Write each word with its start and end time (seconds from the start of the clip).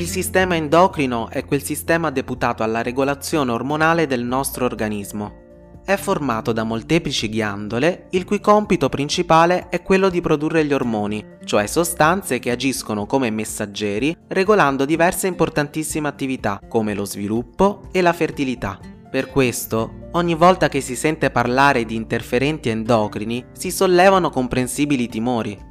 Il 0.00 0.06
sistema 0.06 0.56
endocrino 0.56 1.28
è 1.28 1.44
quel 1.44 1.62
sistema 1.62 2.08
deputato 2.08 2.62
alla 2.62 2.80
regolazione 2.80 3.50
ormonale 3.50 4.06
del 4.06 4.24
nostro 4.24 4.64
organismo. 4.64 5.80
È 5.84 5.94
formato 5.96 6.52
da 6.52 6.64
molteplici 6.64 7.28
ghiandole, 7.28 8.06
il 8.12 8.24
cui 8.24 8.40
compito 8.40 8.88
principale 8.88 9.68
è 9.68 9.82
quello 9.82 10.08
di 10.08 10.22
produrre 10.22 10.64
gli 10.64 10.72
ormoni, 10.72 11.22
cioè 11.44 11.66
sostanze 11.66 12.38
che 12.38 12.50
agiscono 12.50 13.04
come 13.04 13.28
messaggeri 13.28 14.16
regolando 14.28 14.86
diverse 14.86 15.26
importantissime 15.26 16.08
attività 16.08 16.62
come 16.66 16.94
lo 16.94 17.04
sviluppo 17.04 17.82
e 17.92 18.00
la 18.00 18.14
fertilità. 18.14 18.80
Per 19.10 19.28
questo, 19.28 20.08
ogni 20.12 20.34
volta 20.34 20.70
che 20.70 20.80
si 20.80 20.96
sente 20.96 21.30
parlare 21.30 21.84
di 21.84 21.94
interferenti 21.94 22.70
endocrini, 22.70 23.44
si 23.52 23.70
sollevano 23.70 24.30
comprensibili 24.30 25.08
timori. 25.08 25.68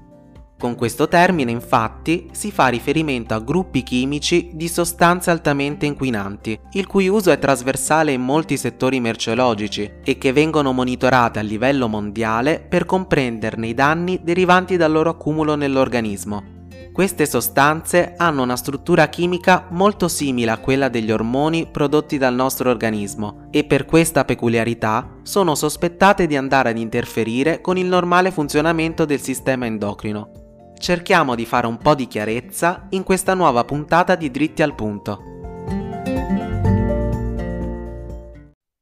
Con 0.60 0.76
questo 0.76 1.08
termine 1.08 1.52
infatti 1.52 2.28
si 2.34 2.52
fa 2.52 2.68
riferimento 2.68 3.34
a 3.34 3.40
gruppi 3.40 3.82
chimici 3.82 4.50
di 4.52 4.68
sostanze 4.68 5.32
altamente 5.32 5.86
inquinanti, 5.86 6.60
il 6.74 6.86
cui 6.86 7.08
uso 7.08 7.32
è 7.32 7.40
trasversale 7.40 8.12
in 8.12 8.20
molti 8.20 8.58
settori 8.58 9.00
merceologici 9.00 9.90
e 10.04 10.18
che 10.18 10.34
vengono 10.34 10.74
monitorate 10.74 11.40
a 11.40 11.44
livello 11.44 11.88
mondiale 11.88 12.60
per 12.60 12.84
comprenderne 12.84 13.68
i 13.68 13.74
danni 13.74 14.20
derivanti 14.22 14.76
dal 14.76 14.92
loro 14.92 15.12
accumulo 15.12 15.56
nell'organismo. 15.56 16.58
Queste 16.92 17.26
sostanze 17.26 18.16
hanno 18.18 18.44
una 18.44 18.58
struttura 18.58 19.08
chimica 19.08 19.68
molto 19.70 20.10
simile 20.10 20.52
a 20.52 20.58
quella 20.58 20.90
degli 20.90 21.12
ormoni 21.12 21.68
prodotti 21.72 22.18
dal 22.18 22.36
nostro 22.36 22.70
organismo 22.70 23.48
e 23.50 23.64
per 23.64 23.86
questa 23.86 24.26
peculiarità 24.26 25.20
sono 25.24 25.56
sospettate 25.56 26.28
di 26.28 26.36
andare 26.36 26.72
ad 26.72 26.78
interferire 26.78 27.62
con 27.62 27.78
il 27.78 27.86
normale 27.86 28.32
funzionamento 28.32 29.06
del 29.06 29.22
sistema 29.22 29.66
endocrino 29.66 30.39
cerchiamo 30.80 31.36
di 31.36 31.46
fare 31.46 31.68
un 31.68 31.78
po' 31.78 31.94
di 31.94 32.08
chiarezza 32.08 32.88
in 32.92 33.04
questa 33.04 33.34
nuova 33.34 33.64
puntata 33.66 34.16
di 34.16 34.32
Dritti 34.32 34.62
al 34.62 34.74
Punto. 34.74 35.24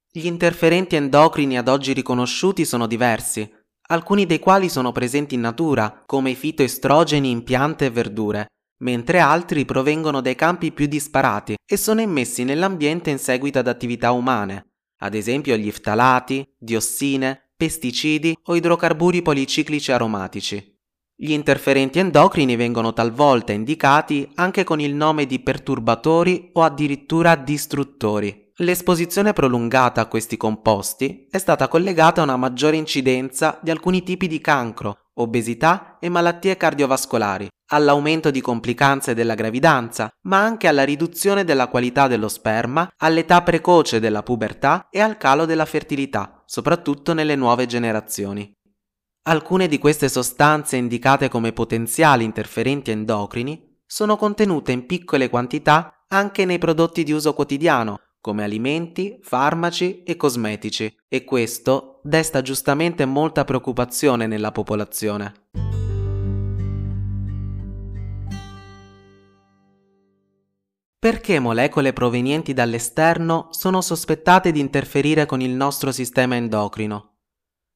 Gli 0.09 0.25
interferenti 0.25 0.95
endocrini 0.95 1.57
ad 1.57 1.67
oggi 1.67 1.93
riconosciuti 1.93 2.65
sono 2.65 2.87
diversi, 2.87 3.51
alcuni 3.89 4.25
dei 4.25 4.39
quali 4.39 4.69
sono 4.69 4.91
presenti 4.91 5.35
in 5.35 5.41
natura, 5.41 6.03
come 6.05 6.31
i 6.31 6.35
fitoestrogeni 6.35 7.29
in 7.29 7.43
piante 7.43 7.85
e 7.85 7.89
verdure, 7.89 8.47
mentre 8.79 9.19
altri 9.19 9.65
provengono 9.65 10.21
dai 10.21 10.35
campi 10.35 10.71
più 10.71 10.85
disparati 10.87 11.55
e 11.65 11.77
sono 11.77 12.01
immessi 12.01 12.43
nell'ambiente 12.43 13.09
in 13.09 13.19
seguito 13.19 13.59
ad 13.59 13.67
attività 13.67 14.11
umane, 14.11 14.67
ad 14.99 15.13
esempio 15.13 15.55
gli 15.55 15.71
ftalati, 15.71 16.47
diossine, 16.57 17.49
pesticidi 17.55 18.35
o 18.45 18.55
idrocarburi 18.55 19.21
policiclici 19.21 19.91
aromatici. 19.91 20.76
Gli 21.19 21.31
interferenti 21.31 21.97
endocrini 21.97 22.55
vengono 22.55 22.93
talvolta 22.93 23.51
indicati 23.51 24.29
anche 24.35 24.63
con 24.63 24.79
il 24.79 24.93
nome 24.93 25.25
di 25.25 25.39
perturbatori 25.39 26.51
o 26.53 26.61
addirittura 26.61 27.33
distruttori. 27.35 28.51
L'esposizione 28.57 29.33
prolungata 29.33 29.99
a 29.99 30.05
questi 30.05 30.37
composti 30.37 31.27
è 31.31 31.39
stata 31.39 31.67
collegata 31.67 32.21
a 32.21 32.23
una 32.23 32.37
maggiore 32.37 32.75
incidenza 32.75 33.57
di 33.63 33.71
alcuni 33.71 34.03
tipi 34.03 34.27
di 34.27 34.39
cancro, 34.39 35.09
obesità 35.15 35.97
e 35.99 36.07
malattie 36.07 36.55
cardiovascolari, 36.55 37.47
all'aumento 37.69 38.29
di 38.29 38.39
complicanze 38.39 39.15
della 39.15 39.33
gravidanza, 39.33 40.11
ma 40.25 40.43
anche 40.43 40.67
alla 40.67 40.83
riduzione 40.83 41.43
della 41.43 41.67
qualità 41.67 42.07
dello 42.07 42.27
sperma, 42.27 42.87
all'età 42.97 43.41
precoce 43.41 43.99
della 43.99 44.21
pubertà 44.21 44.87
e 44.91 44.99
al 44.99 45.17
calo 45.17 45.45
della 45.45 45.65
fertilità, 45.65 46.43
soprattutto 46.45 47.15
nelle 47.15 47.35
nuove 47.35 47.65
generazioni. 47.65 48.53
Alcune 49.27 49.67
di 49.67 49.77
queste 49.77 50.07
sostanze 50.07 50.77
indicate 50.77 51.27
come 51.27 51.51
potenziali 51.51 52.23
interferenti 52.23 52.91
endocrini 52.91 53.81
sono 53.85 54.15
contenute 54.15 54.71
in 54.71 54.85
piccole 54.85 55.29
quantità 55.29 56.05
anche 56.07 56.45
nei 56.45 56.57
prodotti 56.57 57.03
di 57.03 57.11
uso 57.11 57.33
quotidiano, 57.33 57.99
come 58.21 58.45
alimenti, 58.45 59.19
farmaci 59.21 60.03
e 60.03 60.15
cosmetici, 60.15 60.95
e 61.09 61.25
questo 61.25 61.99
desta 62.03 62.41
giustamente 62.41 63.03
molta 63.03 63.43
preoccupazione 63.43 64.27
nella 64.27 64.53
popolazione. 64.53 65.33
Perché 70.97 71.39
molecole 71.39 71.91
provenienti 71.91 72.53
dall'esterno 72.53 73.49
sono 73.51 73.81
sospettate 73.81 74.53
di 74.53 74.61
interferire 74.61 75.25
con 75.25 75.41
il 75.41 75.51
nostro 75.51 75.91
sistema 75.91 76.37
endocrino? 76.37 77.16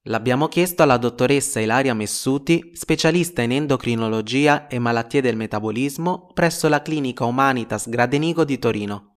L'abbiamo 0.06 0.48
chiesto 0.48 0.82
alla 0.82 0.98
dottoressa 0.98 1.60
Ilaria 1.60 1.94
Messuti, 1.94 2.72
specialista 2.74 3.44
in 3.44 3.52
endocrinologia 3.52 4.66
e 4.66 4.80
malattie 4.80 5.22
del 5.22 5.36
metabolismo 5.36 6.32
presso 6.34 6.68
la 6.68 6.82
clinica 6.82 7.26
Humanitas 7.26 7.88
Gradenigo 7.88 8.44
di 8.44 8.58
Torino. 8.58 9.11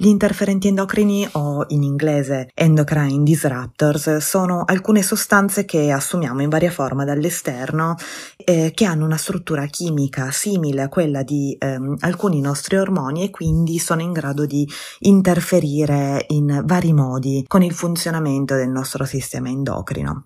Gli 0.00 0.06
interferenti 0.06 0.66
endocrini 0.66 1.28
o 1.32 1.66
in 1.68 1.82
inglese 1.82 2.48
endocrine 2.54 3.22
disruptors 3.22 4.16
sono 4.16 4.62
alcune 4.64 5.02
sostanze 5.02 5.66
che 5.66 5.92
assumiamo 5.92 6.40
in 6.40 6.48
varia 6.48 6.70
forma 6.70 7.04
dall'esterno 7.04 7.96
eh, 8.38 8.72
che 8.74 8.86
hanno 8.86 9.04
una 9.04 9.18
struttura 9.18 9.66
chimica 9.66 10.30
simile 10.30 10.80
a 10.80 10.88
quella 10.88 11.22
di 11.22 11.54
ehm, 11.58 11.96
alcuni 12.00 12.40
nostri 12.40 12.78
ormoni 12.78 13.24
e 13.24 13.30
quindi 13.30 13.78
sono 13.78 14.00
in 14.00 14.12
grado 14.12 14.46
di 14.46 14.66
interferire 15.00 16.24
in 16.28 16.62
vari 16.64 16.94
modi 16.94 17.44
con 17.46 17.62
il 17.62 17.74
funzionamento 17.74 18.54
del 18.54 18.70
nostro 18.70 19.04
sistema 19.04 19.50
endocrino. 19.50 20.24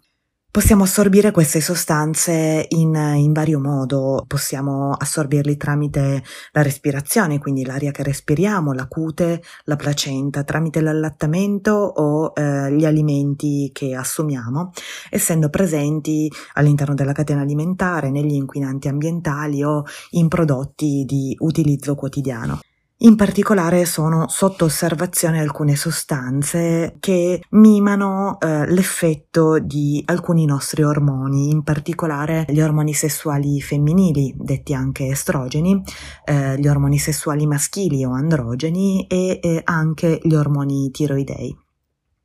Possiamo 0.55 0.85
assorbire 0.85 1.33
queste 1.33 1.61
sostanze 1.61 2.67
in, 2.69 2.95
in, 2.95 3.33
vario 3.33 3.59
modo, 3.59 4.25
possiamo 4.25 4.93
assorbirli 4.93 5.57
tramite 5.57 6.23
la 6.53 6.63
respirazione, 6.63 7.41
quindi 7.41 7.65
l'aria 7.65 7.91
che 7.91 8.05
respiriamo, 8.05 8.73
la 8.73 8.87
cute, 8.87 9.43
la 9.65 9.75
placenta, 9.75 10.45
tramite 10.45 10.81
l'allattamento 10.81 11.73
o 11.73 12.33
eh, 12.37 12.71
gli 12.71 12.85
alimenti 12.85 13.71
che 13.73 13.97
assumiamo, 13.97 14.71
essendo 15.11 15.49
presenti 15.49 16.31
all'interno 16.53 16.95
della 16.95 17.11
catena 17.11 17.41
alimentare, 17.41 18.11
negli 18.11 18.35
inquinanti 18.35 18.87
ambientali 18.87 19.65
o 19.65 19.83
in 20.11 20.29
prodotti 20.29 21.03
di 21.05 21.37
utilizzo 21.41 21.97
quotidiano. 21.97 22.61
In 22.99 23.17
particolare 23.17 23.87
sono 23.87 24.29
sotto 24.29 24.67
osservazione 24.67 25.41
alcune 25.41 25.75
sostanze 25.75 26.97
che 27.01 27.43
mimano 27.51 28.39
eh, 28.39 28.71
l'effetto 28.71 29.59
di 29.59 30.01
alcuni 30.07 30.45
nostri 30.45 30.85
ormoni, 30.85 31.51
in 31.51 31.65
particolare 31.65 32.47
gli 32.49 32.61
ormoni 32.61 32.95
sessuali 32.95 33.61
femminili, 33.61 34.33
detti 34.37 34.75
anche 34.75 35.09
estrogeni, 35.09 35.83
eh, 36.25 36.57
gli 36.57 36.69
ormoni 36.69 36.99
sessuali 36.99 37.47
maschili 37.49 38.05
o 38.05 38.13
androgeni 38.13 39.07
e 39.09 39.41
eh, 39.43 39.61
anche 39.65 40.21
gli 40.23 40.35
ormoni 40.35 40.91
tiroidei. 40.93 41.64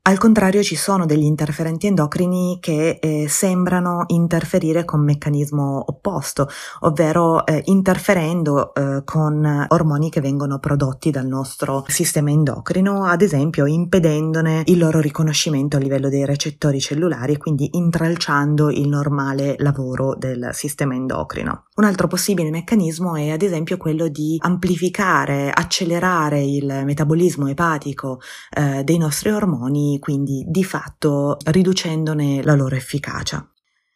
Al 0.02 0.16
contrario 0.16 0.62
ci 0.62 0.76
sono 0.76 1.04
degli 1.04 1.24
interferenti 1.24 1.86
endocrini 1.86 2.56
che 2.58 2.98
eh, 3.02 3.26
sembrano 3.28 4.04
interferire 4.06 4.86
con 4.86 5.04
meccanismo 5.04 5.84
opposto, 5.88 6.48
ovvero 6.80 7.44
eh, 7.44 7.60
interferendo 7.66 8.72
eh, 8.72 9.02
con 9.04 9.66
ormoni 9.68 10.08
che 10.08 10.22
vengono 10.22 10.58
prodotti 10.58 11.10
dal 11.10 11.26
nostro 11.26 11.84
sistema 11.86 12.30
endocrino, 12.30 13.04
ad 13.04 13.20
esempio 13.20 13.66
impedendone 13.66 14.62
il 14.66 14.78
loro 14.78 15.00
riconoscimento 15.00 15.76
a 15.76 15.80
livello 15.80 16.08
dei 16.08 16.24
recettori 16.24 16.80
cellulari 16.80 17.34
e 17.34 17.38
quindi 17.38 17.68
intralciando 17.72 18.70
il 18.70 18.88
normale 18.88 19.56
lavoro 19.58 20.14
del 20.16 20.48
sistema 20.52 20.94
endocrino. 20.94 21.64
Un 21.76 21.84
altro 21.84 22.06
possibile 22.06 22.48
meccanismo 22.48 23.16
è 23.16 23.28
ad 23.28 23.42
esempio 23.42 23.76
quello 23.76 24.08
di 24.08 24.38
amplificare, 24.40 25.50
accelerare 25.50 26.42
il 26.42 26.84
metabolismo 26.86 27.48
epatico 27.48 28.20
eh, 28.56 28.82
dei 28.82 28.96
nostri 28.96 29.30
ormoni 29.30 29.89
quindi 29.98 30.44
di 30.46 30.64
fatto 30.64 31.36
riducendone 31.44 32.42
la 32.42 32.54
loro 32.54 32.76
efficacia. 32.76 33.46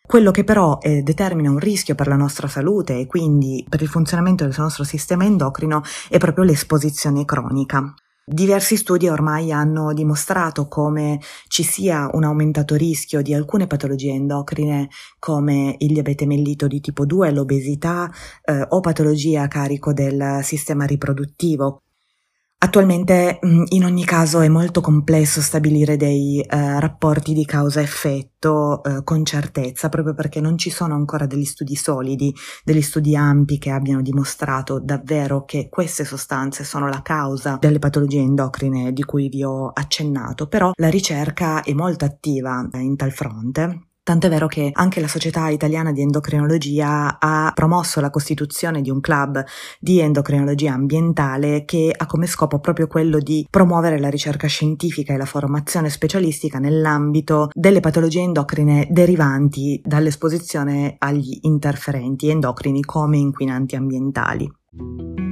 Quello 0.07 0.31
che 0.31 0.45
però 0.45 0.79
eh, 0.83 1.03
determina 1.03 1.51
un 1.51 1.59
rischio 1.59 1.95
per 1.95 2.09
la 2.09 2.17
nostra 2.17 2.47
salute 2.47 2.99
e 2.99 3.07
quindi 3.07 3.65
per 3.67 3.81
il 3.81 3.89
funzionamento 3.89 4.45
del 4.45 4.55
nostro 4.57 4.85
sistema 4.85 5.25
endocrino 5.25 5.83
è 6.11 6.19
proprio 6.19 6.45
l'esposizione 6.45 7.25
cronica. 7.25 7.95
Diversi 8.27 8.77
studi 8.77 9.07
ormai 9.07 9.53
hanno 9.53 9.93
dimostrato 9.93 10.67
come 10.67 11.21
ci 11.49 11.63
sia 11.63 12.09
un 12.13 12.25
aumentato 12.25 12.75
rischio 12.75 13.21
di 13.21 13.35
alcune 13.35 13.67
patologie 13.67 14.13
endocrine 14.13 14.89
come 15.19 15.75
il 15.79 15.93
diabete 15.93 16.25
mellito 16.27 16.67
di 16.67 16.81
tipo 16.81 17.05
2, 17.05 17.31
l'obesità 17.33 18.11
eh, 18.43 18.65
o 18.67 18.81
patologie 18.81 19.39
a 19.39 19.49
carico 19.49 19.93
del 19.93 20.41
sistema 20.43 20.87
riproduttivo, 20.87 21.84
Attualmente 22.65 23.41
mm, 23.45 23.65
in 23.69 23.85
ogni 23.85 24.07
caso 24.07 24.41
è 24.41 24.49
molto 24.49 24.81
complesso 24.81 25.43
stabilire 25.43 25.99
dei 25.99 26.41
eh, 26.41 26.81
rapporti 26.81 27.35
di 27.35 27.45
causa-effetto 27.45 28.83
eh, 28.83 29.05
con 29.05 29.23
certezza, 29.23 29.91
proprio 29.91 30.15
perché 30.15 30.41
non 30.41 30.57
ci 30.57 30.71
sono 30.71 30.95
ancora 30.95 31.27
degli 31.27 31.45
studi 31.45 31.77
solidi, 31.77 32.35
degli 32.65 32.81
studi 32.81 33.15
ampi 33.17 33.59
che 33.59 33.69
abbiano 33.69 34.01
dimostrato 34.01 34.81
davvero 34.81 35.45
che 35.45 35.69
queste 35.69 36.07
sostanze 36.07 36.65
sono 36.65 36.89
la 36.89 37.03
causa 37.03 37.59
delle 37.61 37.79
patologie 37.79 38.21
endocrine 38.21 38.95
di 38.95 39.05
cui 39.05 39.29
vi 39.29 39.45
ho 39.45 39.69
accennato, 39.69 40.47
però 40.47 40.73
la 40.77 40.89
ricerca 40.89 41.63
è 41.63 41.75
molto 41.75 42.07
attiva 42.07 42.67
in 42.73 42.97
tal 42.97 43.13
fronte 43.13 43.89
Tant'è 44.05 44.29
vero 44.29 44.49
che 44.49 44.69
anche 44.71 45.01
la 45.01 45.09
Società 45.09 45.49
Italiana 45.49 45.91
di 45.91 46.03
Endocrinologia 46.03 47.19
ha 47.19 47.51
promosso 47.55 48.03
la 48.03 48.11
costituzione 48.11 48.83
di 48.83 48.91
un 48.91 49.01
club 49.01 49.43
di 49.81 49.99
endocrinologia 49.99 50.75
ambientale 50.75 51.65
che 51.65 51.91
ha 51.97 52.05
come 52.05 52.27
scopo 52.27 52.59
proprio 52.59 52.87
quello 52.87 53.19
di 53.19 53.47
promuovere 53.49 53.99
la 53.99 54.11
ricerca 54.11 54.47
scientifica 54.47 55.15
e 55.15 55.17
la 55.17 55.25
formazione 55.25 55.89
specialistica 55.89 56.59
nell'ambito 56.59 57.49
delle 57.55 57.81
patologie 57.81 58.21
endocrine 58.21 58.89
derivanti 58.91 59.81
dall'esposizione 59.83 60.97
agli 60.99 61.39
interferenti 61.41 62.29
endocrini 62.29 62.83
come 62.83 63.17
inquinanti 63.17 63.75
ambientali. 63.75 65.24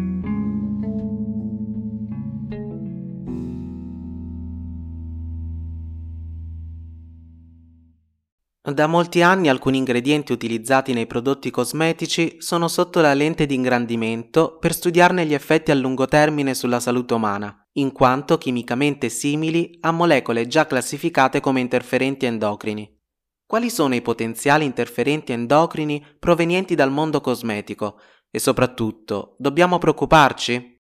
Da 8.73 8.87
molti 8.87 9.21
anni 9.21 9.51
alcuni 9.51 9.77
ingredienti 9.77 10.33
utilizzati 10.33 10.95
nei 10.95 11.07
prodotti 11.07 11.51
cosmetici 11.51 12.37
sono 12.39 12.69
sotto 12.69 13.03
la 13.03 13.13
lente 13.13 13.45
di 13.45 13.55
ingrandimento 13.55 14.57
per 14.59 14.73
studiarne 14.73 15.27
gli 15.27 15.35
effetti 15.35 15.71
a 15.71 15.75
lungo 15.75 16.07
termine 16.07 16.55
sulla 16.55 16.81
salute 16.81 17.13
umana, 17.13 17.69
in 17.73 17.93
quanto 17.93 18.39
chimicamente 18.39 19.11
simili 19.11 19.77
a 19.83 19.91
molecole 19.91 20.47
già 20.47 20.67
classificate 20.67 21.41
come 21.41 21.61
interferenti 21.61 22.25
endocrini. 22.25 22.99
Quali 23.45 23.69
sono 23.69 23.95
i 23.95 24.01
potenziali 24.01 24.65
interferenti 24.65 25.33
endocrini 25.33 26.03
provenienti 26.19 26.75
dal 26.75 26.91
mondo 26.91 27.21
cosmetico 27.21 27.99
e 28.31 28.39
soprattutto 28.39 29.37
dobbiamo 29.39 29.77
preoccuparci? 29.77 30.82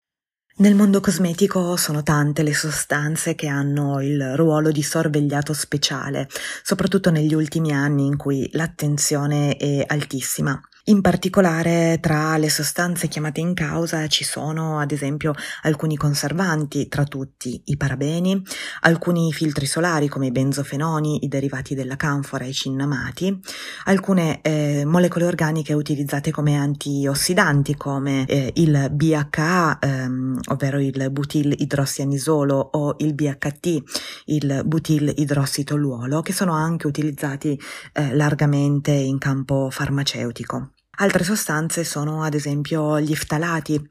Nel 0.61 0.75
mondo 0.75 1.01
cosmetico 1.01 1.75
sono 1.77 2.03
tante 2.03 2.43
le 2.43 2.53
sostanze 2.53 3.35
che 3.35 3.47
hanno 3.47 4.03
il 4.03 4.37
ruolo 4.37 4.71
di 4.71 4.83
sorvegliato 4.83 5.55
speciale, 5.55 6.29
soprattutto 6.62 7.11
negli 7.11 7.33
ultimi 7.33 7.73
anni 7.73 8.05
in 8.05 8.19
cui 8.19 8.47
l'attenzione 8.53 9.57
è 9.57 9.83
altissima. 9.87 10.61
In 10.85 11.03
particolare 11.03 11.99
tra 12.00 12.38
le 12.38 12.49
sostanze 12.49 13.06
chiamate 13.06 13.41
in 13.41 13.53
causa 13.53 14.06
ci 14.06 14.25
sono 14.25 14.79
ad 14.79 14.93
esempio 14.93 15.35
alcuni 15.62 15.94
conservanti, 15.94 16.88
tra 16.88 17.05
tutti 17.05 17.61
i 17.67 17.77
parabeni, 17.77 18.43
alcuni 18.81 19.31
filtri 19.31 19.67
solari 19.67 20.09
come 20.09 20.29
i 20.29 20.31
benzofenoni, 20.32 21.25
i 21.25 21.29
derivati 21.29 21.75
della 21.75 21.97
canfora 21.97 22.47
e 22.47 22.49
i 22.49 22.53
cinnamati, 22.55 23.38
alcune 23.85 24.41
eh, 24.41 24.85
molecole 24.87 25.27
organiche 25.27 25.75
utilizzate 25.75 26.31
come 26.31 26.56
antiossidanti 26.56 27.77
come 27.77 28.25
eh, 28.25 28.50
il 28.55 28.88
BHA, 28.91 29.79
ehm, 29.81 30.41
ovvero 30.49 30.81
il 30.81 31.11
butil 31.11 31.55
idrossianisolo 31.59 32.56
o 32.56 32.94
il 33.00 33.12
BHT, 33.12 33.82
il 34.27 34.62
butil 34.65 35.12
idrossitoluolo, 35.15 36.23
che 36.23 36.32
sono 36.32 36.55
anche 36.55 36.87
utilizzati 36.87 37.61
eh, 37.93 38.15
largamente 38.15 38.93
in 38.93 39.19
campo 39.19 39.69
farmaceutico. 39.71 40.71
Altre 41.00 41.25
sostanze 41.25 41.82
sono 41.82 42.23
ad 42.25 42.35
esempio 42.35 43.00
gli 43.00 43.14
ftalati, 43.14 43.82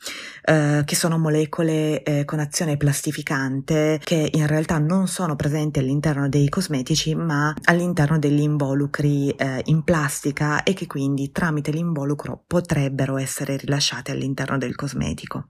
eh, 0.44 0.84
che 0.86 0.96
sono 0.96 1.18
molecole 1.18 2.04
eh, 2.04 2.24
con 2.24 2.38
azione 2.38 2.78
plastificante 2.78 4.00
che 4.04 4.30
in 4.32 4.46
realtà 4.46 4.78
non 4.78 5.08
sono 5.08 5.36
presenti 5.36 5.80
all'interno 5.80 6.30
dei 6.30 6.50
cosmetici 6.50 7.16
ma 7.16 7.52
all'interno 7.64 8.20
degli 8.20 8.42
involucri 8.42 9.32
eh, 9.32 9.62
in 9.66 9.84
plastica 9.84 10.62
e 10.62 10.74
che 10.74 10.86
quindi 10.86 11.32
tramite 11.32 11.72
l'involucro 11.72 12.44
potrebbero 12.46 13.18
essere 13.18 13.58
rilasciate 13.58 14.12
all'interno 14.12 14.60
del 14.60 14.76
cosmetico. 14.76 15.50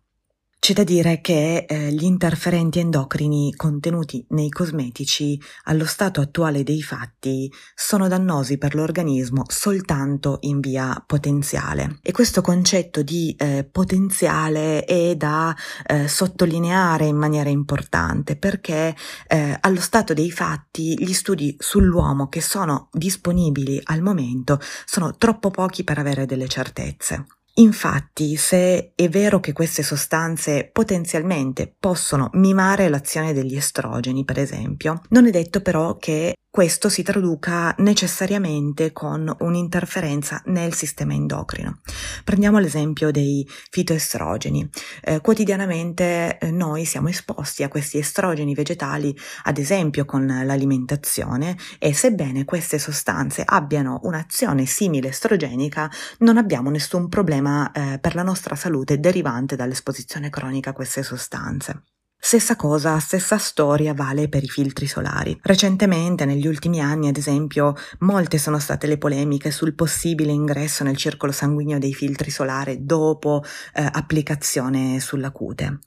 C'è 0.60 0.74
da 0.74 0.84
dire 0.84 1.22
che 1.22 1.66
eh, 1.68 1.92
gli 1.94 2.04
interferenti 2.04 2.80
endocrini 2.80 3.56
contenuti 3.56 4.24
nei 4.32 4.50
cosmetici 4.50 5.42
allo 5.64 5.86
stato 5.86 6.20
attuale 6.20 6.64
dei 6.64 6.82
fatti 6.82 7.52
sono 7.74 8.10
dannosi 8.10 8.58
per 8.58 8.76
l'organismo 8.76 9.46
soltanto 9.48 10.38
in 10.42 10.60
via 10.60 11.02
potenziale 11.08 12.00
e 12.04 12.12
questo 12.12 12.42
concetto 12.42 13.02
di 13.04 13.34
eh, 13.40 13.68
potenziale 13.72 14.84
è 14.84 15.16
da 15.16 15.56
eh, 15.88 16.10
sottolineare 16.10 17.06
in 17.06 17.16
maniera 17.16 17.50
importante 17.50 18.36
perché 18.36 18.94
eh, 19.28 19.58
allo 19.62 19.80
stato 19.80 20.14
dei 20.14 20.30
fatti 20.30 21.02
gli 21.02 21.14
studi 21.14 21.56
sull'uomo 21.58 22.28
che 22.28 22.42
sono 22.42 22.90
disponibili 22.92 23.80
al 23.86 24.02
momento 24.02 24.60
sono 24.86 25.16
troppo 25.16 25.52
pochi 25.52 25.86
per 25.86 26.00
avere 26.00 26.26
delle 26.26 26.50
certezze. 26.50 27.39
Infatti, 27.60 28.38
se 28.38 28.94
è 28.96 29.10
vero 29.10 29.42
che 29.42 29.52
queste 29.52 29.84
sostanze 29.84 30.70
potenzialmente 30.72 31.74
possono 31.78 32.30
mimare 32.34 32.88
l'azione 32.88 33.34
degli 33.34 33.56
estrogeni, 33.56 34.24
per 34.24 34.40
esempio, 34.40 35.02
non 35.10 35.28
è 35.28 35.30
detto 35.30 35.62
però 35.62 35.98
che 35.98 36.36
questo 36.52 36.90
si 36.90 37.04
traduca 37.04 37.76
necessariamente 37.78 38.92
con 38.92 39.34
un'interferenza 39.40 40.42
nel 40.46 40.74
sistema 40.74 41.14
endocrino. 41.14 41.80
Prendiamo 42.24 42.58
l'esempio 42.58 43.12
dei 43.12 43.48
fitoestrogeni. 43.70 44.68
Eh, 45.04 45.22
quotidianamente 45.22 46.40
eh, 46.40 46.50
noi 46.52 46.86
siamo 46.86 47.08
esposti 47.08 47.62
a 47.62 47.68
questi 47.68 48.00
estrogeni 48.00 48.56
vegetali, 48.56 49.16
ad 49.44 49.60
esempio 49.60 50.06
con 50.06 50.26
l'alimentazione, 50.26 51.56
e 51.78 51.94
sebbene 51.94 52.46
queste 52.46 52.80
sostanze 52.80 53.44
abbiano 53.46 54.00
un'azione 54.04 54.66
simile 54.66 55.10
estrogenica, 55.10 55.90
non 56.20 56.38
abbiamo 56.38 56.72
nessun 56.72 57.10
problema 57.10 57.72
eh, 57.72 58.00
per 58.00 58.16
la 58.16 58.24
nostra 58.24 58.56
salute 58.56 59.00
derivante 59.00 59.56
dall'esposizione 59.56 60.30
cronica 60.32 60.72
a 60.72 60.74
queste 60.74 61.04
sostanze. 61.04 61.84
Stessa 62.22 62.58
cosa, 62.58 63.00
stessa 63.00 63.38
storia 63.38 63.94
vale 63.94 64.28
per 64.28 64.44
i 64.44 64.50
filtri 64.50 64.88
solari. 64.88 65.40
Recentemente, 65.42 66.26
negli 66.26 66.48
ultimi 66.48 66.82
anni, 66.82 67.08
ad 67.08 67.16
esempio, 67.16 67.74
molte 68.00 68.38
sono 68.38 68.60
state 68.60 68.88
le 68.88 68.98
polemiche 68.98 69.52
sul 69.52 69.74
possibile 69.74 70.34
ingresso 70.34 70.84
nel 70.84 70.98
circolo 70.98 71.32
sanguigno 71.32 71.80
dei 71.80 71.94
filtri 71.94 72.30
solari 72.30 72.84
dopo 72.84 73.42
eh, 73.74 73.88
applicazione 73.90 75.00
sulla 75.00 75.32
cute. 75.32 75.80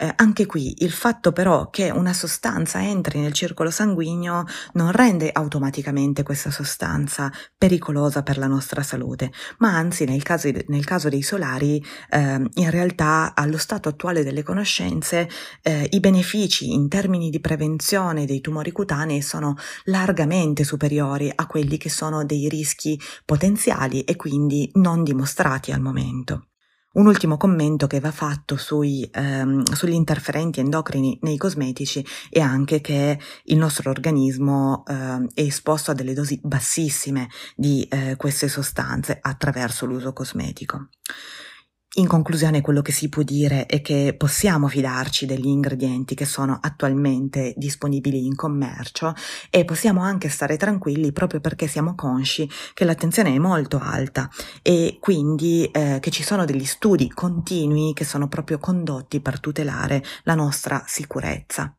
Eh, 0.00 0.12
anche 0.14 0.46
qui 0.46 0.84
il 0.84 0.92
fatto 0.92 1.32
però 1.32 1.70
che 1.70 1.90
una 1.90 2.12
sostanza 2.12 2.80
entri 2.80 3.18
nel 3.18 3.32
circolo 3.32 3.68
sanguigno 3.68 4.44
non 4.74 4.92
rende 4.92 5.32
automaticamente 5.32 6.22
questa 6.22 6.52
sostanza 6.52 7.32
pericolosa 7.56 8.22
per 8.22 8.38
la 8.38 8.46
nostra 8.46 8.84
salute, 8.84 9.32
ma 9.58 9.74
anzi 9.74 10.04
nel 10.04 10.22
caso, 10.22 10.50
nel 10.68 10.84
caso 10.84 11.08
dei 11.08 11.22
solari 11.22 11.84
eh, 12.10 12.48
in 12.54 12.70
realtà 12.70 13.32
allo 13.34 13.58
stato 13.58 13.88
attuale 13.88 14.22
delle 14.22 14.44
conoscenze 14.44 15.28
eh, 15.62 15.88
i 15.90 15.98
benefici 15.98 16.72
in 16.72 16.88
termini 16.88 17.28
di 17.28 17.40
prevenzione 17.40 18.24
dei 18.24 18.40
tumori 18.40 18.70
cutanei 18.70 19.20
sono 19.20 19.56
largamente 19.86 20.62
superiori 20.62 21.32
a 21.34 21.46
quelli 21.48 21.76
che 21.76 21.90
sono 21.90 22.24
dei 22.24 22.48
rischi 22.48 22.96
potenziali 23.24 24.04
e 24.04 24.14
quindi 24.14 24.70
non 24.74 25.02
dimostrati 25.02 25.72
al 25.72 25.80
momento. 25.80 26.44
Un 26.90 27.06
ultimo 27.06 27.36
commento 27.36 27.86
che 27.86 28.00
va 28.00 28.10
fatto 28.10 28.56
sui, 28.56 29.06
ehm, 29.12 29.62
sugli 29.74 29.92
interferenti 29.92 30.60
endocrini 30.60 31.18
nei 31.22 31.36
cosmetici 31.36 32.04
è 32.30 32.40
anche 32.40 32.80
che 32.80 33.18
il 33.44 33.58
nostro 33.58 33.90
organismo 33.90 34.84
eh, 34.86 35.26
è 35.34 35.42
esposto 35.42 35.90
a 35.90 35.94
delle 35.94 36.14
dosi 36.14 36.40
bassissime 36.42 37.28
di 37.54 37.86
eh, 37.90 38.16
queste 38.16 38.48
sostanze 38.48 39.18
attraverso 39.20 39.84
l'uso 39.84 40.14
cosmetico. 40.14 40.88
In 41.94 42.06
conclusione, 42.06 42.60
quello 42.60 42.82
che 42.82 42.92
si 42.92 43.08
può 43.08 43.22
dire 43.22 43.64
è 43.64 43.80
che 43.80 44.14
possiamo 44.16 44.68
fidarci 44.68 45.24
degli 45.24 45.46
ingredienti 45.46 46.14
che 46.14 46.26
sono 46.26 46.58
attualmente 46.60 47.54
disponibili 47.56 48.26
in 48.26 48.36
commercio 48.36 49.14
e 49.48 49.64
possiamo 49.64 50.02
anche 50.02 50.28
stare 50.28 50.58
tranquilli 50.58 51.12
proprio 51.12 51.40
perché 51.40 51.66
siamo 51.66 51.94
consci 51.94 52.48
che 52.74 52.84
l'attenzione 52.84 53.34
è 53.34 53.38
molto 53.38 53.78
alta 53.82 54.28
e 54.60 54.98
quindi 55.00 55.64
eh, 55.72 55.96
che 55.98 56.10
ci 56.10 56.22
sono 56.22 56.44
degli 56.44 56.66
studi 56.66 57.08
continui 57.08 57.94
che 57.94 58.04
sono 58.04 58.28
proprio 58.28 58.58
condotti 58.58 59.20
per 59.20 59.40
tutelare 59.40 60.04
la 60.24 60.34
nostra 60.34 60.84
sicurezza. 60.86 61.74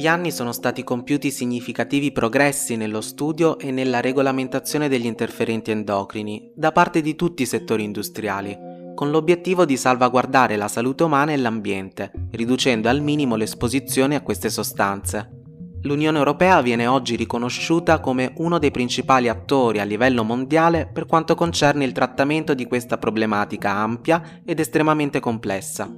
Negli 0.00 0.08
anni 0.08 0.32
sono 0.32 0.52
stati 0.52 0.82
compiuti 0.82 1.30
significativi 1.30 2.10
progressi 2.10 2.74
nello 2.74 3.02
studio 3.02 3.58
e 3.58 3.70
nella 3.70 4.00
regolamentazione 4.00 4.88
degli 4.88 5.04
interferenti 5.04 5.72
endocrini 5.72 6.52
da 6.54 6.72
parte 6.72 7.02
di 7.02 7.14
tutti 7.16 7.42
i 7.42 7.46
settori 7.46 7.84
industriali, 7.84 8.56
con 8.94 9.10
l'obiettivo 9.10 9.66
di 9.66 9.76
salvaguardare 9.76 10.56
la 10.56 10.68
salute 10.68 11.02
umana 11.02 11.32
e 11.32 11.36
l'ambiente, 11.36 12.12
riducendo 12.30 12.88
al 12.88 13.02
minimo 13.02 13.36
l'esposizione 13.36 14.14
a 14.14 14.22
queste 14.22 14.48
sostanze. 14.48 15.42
L'Unione 15.82 16.16
Europea 16.16 16.62
viene 16.62 16.86
oggi 16.86 17.14
riconosciuta 17.14 18.00
come 18.00 18.32
uno 18.36 18.58
dei 18.58 18.70
principali 18.70 19.28
attori 19.28 19.80
a 19.80 19.84
livello 19.84 20.24
mondiale 20.24 20.88
per 20.90 21.04
quanto 21.04 21.34
concerne 21.34 21.84
il 21.84 21.92
trattamento 21.92 22.54
di 22.54 22.64
questa 22.64 22.96
problematica 22.96 23.72
ampia 23.72 24.40
ed 24.46 24.60
estremamente 24.60 25.20
complessa. 25.20 25.94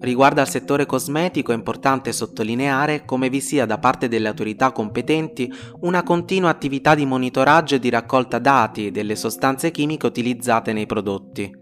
Riguardo 0.00 0.40
al 0.40 0.48
settore 0.48 0.86
cosmetico 0.86 1.52
è 1.52 1.54
importante 1.54 2.12
sottolineare 2.12 3.04
come 3.04 3.28
vi 3.28 3.40
sia 3.42 3.66
da 3.66 3.78
parte 3.78 4.08
delle 4.08 4.28
autorità 4.28 4.72
competenti 4.72 5.52
una 5.80 6.02
continua 6.02 6.48
attività 6.48 6.94
di 6.94 7.04
monitoraggio 7.04 7.74
e 7.74 7.78
di 7.78 7.90
raccolta 7.90 8.38
dati 8.38 8.90
delle 8.90 9.14
sostanze 9.14 9.70
chimiche 9.70 10.06
utilizzate 10.06 10.72
nei 10.72 10.86
prodotti. 10.86 11.54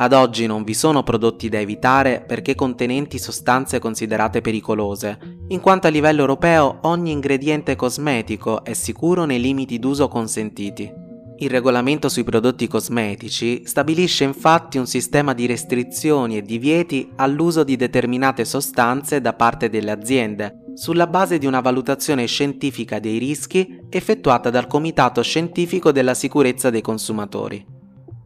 Ad 0.00 0.12
oggi 0.12 0.46
non 0.46 0.64
vi 0.64 0.74
sono 0.74 1.04
prodotti 1.04 1.48
da 1.48 1.60
evitare 1.60 2.24
perché 2.26 2.56
contenenti 2.56 3.16
sostanze 3.18 3.78
considerate 3.78 4.40
pericolose, 4.40 5.18
in 5.48 5.60
quanto 5.60 5.86
a 5.86 5.90
livello 5.90 6.20
europeo 6.20 6.78
ogni 6.82 7.12
ingrediente 7.12 7.76
cosmetico 7.76 8.64
è 8.64 8.72
sicuro 8.72 9.24
nei 9.24 9.40
limiti 9.40 9.78
d'uso 9.78 10.08
consentiti. 10.08 11.06
Il 11.40 11.50
regolamento 11.50 12.08
sui 12.08 12.24
prodotti 12.24 12.66
cosmetici 12.66 13.62
stabilisce 13.64 14.24
infatti 14.24 14.76
un 14.76 14.88
sistema 14.88 15.34
di 15.34 15.46
restrizioni 15.46 16.36
e 16.36 16.42
divieti 16.42 17.08
all'uso 17.14 17.62
di 17.62 17.76
determinate 17.76 18.44
sostanze 18.44 19.20
da 19.20 19.32
parte 19.34 19.68
delle 19.70 19.92
aziende, 19.92 20.64
sulla 20.74 21.06
base 21.06 21.38
di 21.38 21.46
una 21.46 21.60
valutazione 21.60 22.26
scientifica 22.26 22.98
dei 22.98 23.18
rischi 23.18 23.78
effettuata 23.88 24.50
dal 24.50 24.66
Comitato 24.66 25.22
Scientifico 25.22 25.92
della 25.92 26.14
Sicurezza 26.14 26.70
dei 26.70 26.82
Consumatori. 26.82 27.77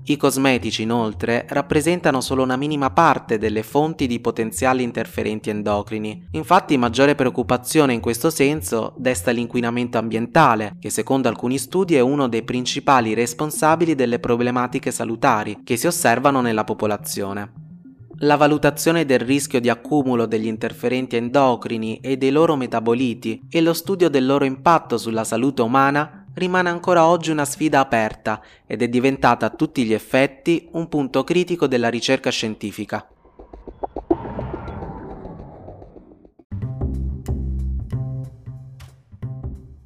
I 0.05 0.17
cosmetici 0.17 0.83
inoltre 0.83 1.47
rappresentano 1.49 2.21
solo 2.21 2.43
una 2.43 2.57
minima 2.57 2.91
parte 2.91 3.39
delle 3.39 3.63
fonti 3.63 4.09
di 4.09 4.19
potenziali 4.19 4.83
interferenti 4.83 5.49
endocrini, 5.49 6.27
infatti 6.33 6.77
maggiore 6.77 7.15
preoccupazione 7.15 7.93
in 7.93 8.01
questo 8.01 8.29
senso 8.29 8.95
desta 8.97 9.31
l'inquinamento 9.31 9.99
ambientale, 9.99 10.75
che 10.81 10.91
secondo 10.91 11.29
alcuni 11.29 11.57
studi 11.57 11.95
è 11.95 12.01
uno 12.01 12.27
dei 12.27 12.43
principali 12.43 13.15
responsabili 13.15 13.95
delle 13.95 14.19
problematiche 14.19 14.91
salutari 14.91 15.61
che 15.63 15.77
si 15.77 15.87
osservano 15.87 16.41
nella 16.41 16.65
popolazione. 16.65 17.53
La 18.25 18.37
valutazione 18.37 19.05
del 19.05 19.19
rischio 19.19 19.61
di 19.61 19.69
accumulo 19.69 20.27
degli 20.27 20.47
interferenti 20.47 21.17
endocrini 21.17 21.99
e 21.99 22.17
dei 22.17 22.31
loro 22.31 22.55
metaboliti 22.55 23.47
e 23.49 23.61
lo 23.61 23.73
studio 23.73 24.09
del 24.09 24.27
loro 24.27 24.45
impatto 24.45 24.97
sulla 24.97 25.25
salute 25.25 25.63
umana 25.63 26.22
rimane 26.35 26.69
ancora 26.69 27.07
oggi 27.07 27.31
una 27.31 27.45
sfida 27.45 27.81
aperta 27.81 28.43
ed 28.67 28.83
è 28.83 28.89
diventata 28.89 29.47
a 29.47 29.51
tutti 29.51 29.85
gli 29.85 29.93
effetti 29.93 30.69
un 30.73 30.89
punto 30.89 31.25
critico 31.25 31.67
della 31.67 31.89
ricerca 31.89 32.31
scientifica. 32.31 33.07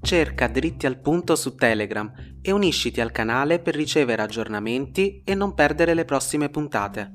Cerca 0.01 0.47
dritti 0.47 0.87
al 0.87 1.01
punto 1.01 1.35
su 1.35 1.57
Telegram 1.57 2.13
e 2.41 2.53
unisciti 2.53 3.01
al 3.01 3.11
canale 3.11 3.59
per 3.59 3.75
ricevere 3.75 4.23
aggiornamenti 4.23 5.23
e 5.25 5.35
non 5.35 5.53
perdere 5.53 5.95
le 5.95 6.05
prossime 6.05 6.49
puntate. 6.49 7.13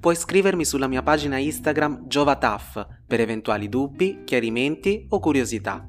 Puoi 0.00 0.16
scrivermi 0.16 0.64
sulla 0.64 0.86
mia 0.86 1.02
pagina 1.02 1.36
Instagram 1.36 2.06
Giovataff 2.06 2.82
per 3.06 3.20
eventuali 3.20 3.68
dubbi, 3.68 4.22
chiarimenti 4.24 5.04
o 5.10 5.20
curiosità. 5.20 5.86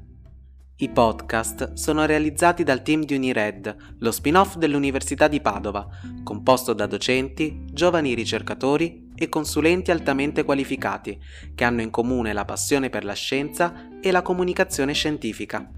I 0.82 0.88
podcast 0.88 1.74
sono 1.74 2.06
realizzati 2.06 2.64
dal 2.64 2.82
team 2.82 3.04
di 3.04 3.14
Unired, 3.14 3.76
lo 4.00 4.10
spin-off 4.10 4.56
dell'Università 4.56 5.28
di 5.28 5.40
Padova, 5.40 5.86
composto 6.24 6.72
da 6.72 6.86
docenti, 6.86 7.66
giovani 7.70 8.14
ricercatori 8.14 9.10
e 9.14 9.28
consulenti 9.28 9.92
altamente 9.92 10.42
qualificati, 10.42 11.16
che 11.54 11.62
hanno 11.62 11.82
in 11.82 11.90
comune 11.90 12.32
la 12.32 12.44
passione 12.44 12.90
per 12.90 13.04
la 13.04 13.12
scienza 13.12 13.90
e 14.00 14.10
la 14.10 14.22
comunicazione 14.22 14.92
scientifica. 14.92 15.70